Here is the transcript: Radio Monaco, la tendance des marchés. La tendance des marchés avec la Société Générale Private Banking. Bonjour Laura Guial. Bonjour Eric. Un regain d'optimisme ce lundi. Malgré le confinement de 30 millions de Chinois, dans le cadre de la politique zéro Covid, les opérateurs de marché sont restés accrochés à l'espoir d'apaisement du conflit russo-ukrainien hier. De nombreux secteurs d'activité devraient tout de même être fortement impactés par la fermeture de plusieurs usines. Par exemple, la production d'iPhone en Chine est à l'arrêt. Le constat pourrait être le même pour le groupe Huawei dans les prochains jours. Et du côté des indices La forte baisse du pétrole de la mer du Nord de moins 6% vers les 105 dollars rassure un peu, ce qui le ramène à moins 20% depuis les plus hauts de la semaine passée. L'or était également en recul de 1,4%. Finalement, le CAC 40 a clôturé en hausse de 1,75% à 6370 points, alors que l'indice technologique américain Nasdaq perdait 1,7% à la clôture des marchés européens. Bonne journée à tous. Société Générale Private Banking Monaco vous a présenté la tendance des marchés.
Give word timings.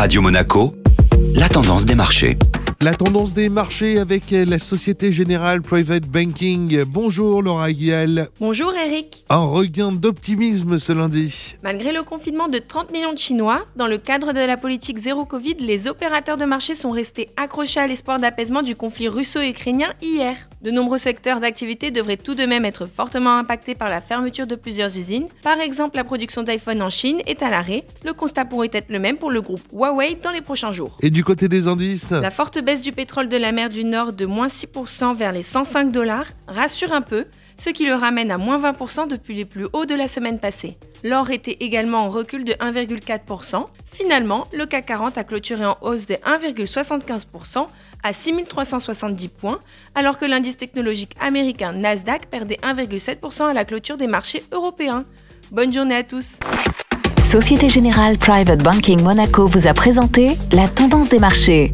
Radio 0.00 0.22
Monaco, 0.22 0.72
la 1.34 1.46
tendance 1.50 1.84
des 1.84 1.94
marchés. 1.94 2.38
La 2.80 2.94
tendance 2.94 3.34
des 3.34 3.50
marchés 3.50 3.98
avec 3.98 4.30
la 4.30 4.58
Société 4.58 5.12
Générale 5.12 5.60
Private 5.60 6.06
Banking. 6.06 6.84
Bonjour 6.84 7.42
Laura 7.42 7.70
Guial. 7.70 8.28
Bonjour 8.40 8.72
Eric. 8.74 9.26
Un 9.28 9.44
regain 9.44 9.92
d'optimisme 9.92 10.78
ce 10.78 10.92
lundi. 10.92 11.56
Malgré 11.62 11.92
le 11.92 12.02
confinement 12.02 12.48
de 12.48 12.56
30 12.56 12.90
millions 12.92 13.12
de 13.12 13.18
Chinois, 13.18 13.66
dans 13.76 13.86
le 13.86 13.98
cadre 13.98 14.32
de 14.32 14.40
la 14.40 14.56
politique 14.56 14.96
zéro 14.96 15.26
Covid, 15.26 15.56
les 15.60 15.86
opérateurs 15.86 16.38
de 16.38 16.46
marché 16.46 16.74
sont 16.74 16.92
restés 16.92 17.28
accrochés 17.36 17.80
à 17.80 17.86
l'espoir 17.86 18.18
d'apaisement 18.18 18.62
du 18.62 18.74
conflit 18.74 19.08
russo-ukrainien 19.08 19.92
hier. 20.00 20.48
De 20.62 20.70
nombreux 20.70 20.98
secteurs 20.98 21.40
d'activité 21.40 21.90
devraient 21.90 22.18
tout 22.18 22.34
de 22.34 22.44
même 22.44 22.66
être 22.66 22.86
fortement 22.86 23.34
impactés 23.36 23.74
par 23.74 23.88
la 23.88 24.02
fermeture 24.02 24.46
de 24.46 24.54
plusieurs 24.54 24.94
usines. 24.98 25.26
Par 25.42 25.58
exemple, 25.58 25.96
la 25.96 26.04
production 26.04 26.42
d'iPhone 26.42 26.82
en 26.82 26.90
Chine 26.90 27.22
est 27.26 27.42
à 27.42 27.48
l'arrêt. 27.48 27.84
Le 28.04 28.12
constat 28.12 28.44
pourrait 28.44 28.68
être 28.74 28.90
le 28.90 28.98
même 28.98 29.16
pour 29.16 29.30
le 29.30 29.40
groupe 29.40 29.62
Huawei 29.72 30.16
dans 30.22 30.30
les 30.30 30.42
prochains 30.42 30.70
jours. 30.70 30.98
Et 31.00 31.08
du 31.08 31.24
côté 31.24 31.48
des 31.48 31.66
indices 31.66 32.10
La 32.10 32.30
forte 32.30 32.62
baisse 32.62 32.82
du 32.82 32.92
pétrole 32.92 33.30
de 33.30 33.38
la 33.38 33.52
mer 33.52 33.70
du 33.70 33.84
Nord 33.84 34.12
de 34.12 34.26
moins 34.26 34.48
6% 34.48 35.16
vers 35.16 35.32
les 35.32 35.42
105 35.42 35.90
dollars 35.92 36.26
rassure 36.46 36.92
un 36.92 37.00
peu, 37.00 37.24
ce 37.56 37.70
qui 37.70 37.86
le 37.86 37.94
ramène 37.94 38.30
à 38.30 38.36
moins 38.36 38.58
20% 38.58 39.08
depuis 39.08 39.34
les 39.34 39.46
plus 39.46 39.66
hauts 39.72 39.86
de 39.86 39.94
la 39.94 40.08
semaine 40.08 40.38
passée. 40.38 40.76
L'or 41.02 41.30
était 41.30 41.56
également 41.60 42.04
en 42.04 42.08
recul 42.08 42.44
de 42.44 42.52
1,4%. 42.52 43.66
Finalement, 43.86 44.44
le 44.52 44.66
CAC 44.66 44.86
40 44.86 45.18
a 45.18 45.24
clôturé 45.24 45.64
en 45.64 45.76
hausse 45.80 46.06
de 46.06 46.14
1,75% 46.14 47.66
à 48.02 48.12
6370 48.12 49.28
points, 49.28 49.60
alors 49.94 50.18
que 50.18 50.24
l'indice 50.24 50.56
technologique 50.56 51.14
américain 51.20 51.72
Nasdaq 51.72 52.26
perdait 52.26 52.58
1,7% 52.62 53.50
à 53.50 53.52
la 53.54 53.64
clôture 53.64 53.96
des 53.96 54.06
marchés 54.06 54.42
européens. 54.52 55.04
Bonne 55.50 55.72
journée 55.72 55.96
à 55.96 56.02
tous. 56.04 56.36
Société 57.30 57.68
Générale 57.68 58.18
Private 58.18 58.62
Banking 58.62 59.02
Monaco 59.02 59.46
vous 59.46 59.66
a 59.66 59.74
présenté 59.74 60.36
la 60.52 60.68
tendance 60.68 61.08
des 61.08 61.18
marchés. 61.18 61.72